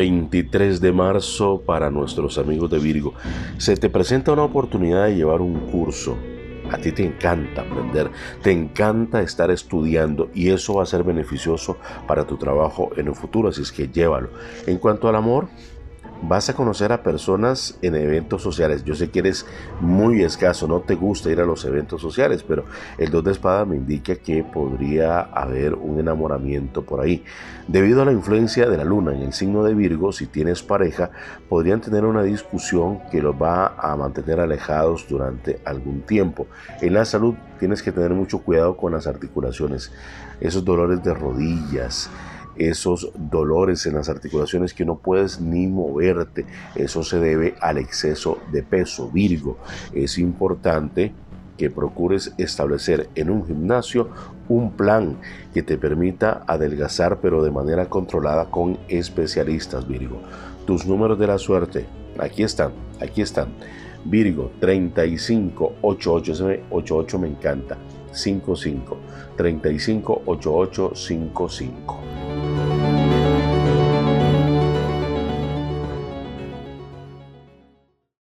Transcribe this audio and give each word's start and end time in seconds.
23 0.00 0.80
de 0.80 0.92
marzo 0.92 1.60
para 1.60 1.90
nuestros 1.90 2.38
amigos 2.38 2.70
de 2.70 2.78
Virgo. 2.78 3.12
Se 3.58 3.76
te 3.76 3.90
presenta 3.90 4.32
una 4.32 4.44
oportunidad 4.44 5.04
de 5.04 5.16
llevar 5.16 5.42
un 5.42 5.60
curso. 5.70 6.16
A 6.70 6.78
ti 6.78 6.90
te 6.90 7.04
encanta 7.04 7.60
aprender, 7.60 8.10
te 8.42 8.50
encanta 8.50 9.20
estar 9.20 9.50
estudiando 9.50 10.30
y 10.34 10.48
eso 10.48 10.76
va 10.76 10.84
a 10.84 10.86
ser 10.86 11.02
beneficioso 11.02 11.76
para 12.06 12.26
tu 12.26 12.38
trabajo 12.38 12.88
en 12.96 13.08
el 13.08 13.14
futuro, 13.14 13.50
así 13.50 13.60
es 13.60 13.72
que 13.72 13.88
llévalo. 13.88 14.30
En 14.66 14.78
cuanto 14.78 15.06
al 15.06 15.16
amor, 15.16 15.48
vas 16.22 16.48
a 16.48 16.54
conocer 16.54 16.92
a 16.92 17.02
personas 17.02 17.78
en 17.82 17.94
eventos 17.94 18.42
sociales. 18.42 18.84
Yo 18.84 18.94
sé 18.94 19.10
que 19.10 19.20
eres 19.20 19.46
muy 19.80 20.22
escaso, 20.22 20.66
no 20.66 20.80
te 20.80 20.94
gusta 20.94 21.30
ir 21.30 21.40
a 21.40 21.46
los 21.46 21.64
eventos 21.64 22.00
sociales, 22.00 22.44
pero 22.46 22.64
el 22.98 23.10
2 23.10 23.24
de 23.24 23.32
espada 23.32 23.64
me 23.64 23.76
indica 23.76 24.16
que 24.16 24.44
podría 24.44 25.20
haber 25.20 25.74
un 25.74 25.98
enamoramiento 25.98 26.82
por 26.82 27.00
ahí. 27.00 27.24
Debido 27.68 28.02
a 28.02 28.04
la 28.04 28.12
influencia 28.12 28.68
de 28.68 28.76
la 28.76 28.84
luna 28.84 29.14
en 29.14 29.22
el 29.22 29.32
signo 29.32 29.64
de 29.64 29.74
Virgo, 29.74 30.12
si 30.12 30.26
tienes 30.26 30.62
pareja, 30.62 31.10
podrían 31.48 31.80
tener 31.80 32.04
una 32.04 32.22
discusión 32.22 33.00
que 33.10 33.22
los 33.22 33.34
va 33.34 33.74
a 33.78 33.96
mantener 33.96 34.40
alejados 34.40 35.06
durante 35.08 35.60
algún 35.64 36.02
tiempo. 36.02 36.46
En 36.80 36.94
la 36.94 37.04
salud 37.04 37.34
tienes 37.58 37.82
que 37.82 37.92
tener 37.92 38.10
mucho 38.10 38.40
cuidado 38.40 38.76
con 38.76 38.92
las 38.92 39.06
articulaciones, 39.06 39.92
esos 40.40 40.64
dolores 40.64 41.02
de 41.02 41.14
rodillas, 41.14 42.10
esos 42.60 43.10
dolores 43.14 43.86
en 43.86 43.94
las 43.94 44.10
articulaciones 44.10 44.74
que 44.74 44.84
no 44.84 44.96
puedes 44.96 45.40
ni 45.40 45.66
moverte. 45.66 46.44
Eso 46.74 47.02
se 47.02 47.18
debe 47.18 47.54
al 47.60 47.78
exceso 47.78 48.38
de 48.52 48.62
peso. 48.62 49.10
Virgo, 49.10 49.58
es 49.94 50.18
importante 50.18 51.12
que 51.56 51.70
procures 51.70 52.34
establecer 52.38 53.08
en 53.14 53.30
un 53.30 53.46
gimnasio 53.46 54.08
un 54.48 54.72
plan 54.72 55.16
que 55.54 55.62
te 55.62 55.78
permita 55.78 56.42
adelgazar 56.46 57.20
pero 57.20 57.42
de 57.42 57.50
manera 57.50 57.88
controlada 57.88 58.50
con 58.50 58.78
especialistas 58.88 59.88
Virgo. 59.88 60.20
Tus 60.66 60.86
números 60.86 61.18
de 61.18 61.26
la 61.26 61.38
suerte, 61.38 61.86
aquí 62.18 62.42
están, 62.42 62.72
aquí 63.00 63.22
están. 63.22 63.48
Virgo 64.04 64.50
35 64.60 65.76
88, 65.82 66.62
88 66.70 67.18
me 67.18 67.28
encanta. 67.28 67.76
55 68.12 68.96
35 69.36 70.22
88 70.26 70.92
55. 70.94 72.29